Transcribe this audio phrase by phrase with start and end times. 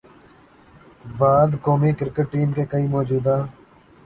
[1.19, 3.35] بعد قومی cricket team کے کئی موجودہ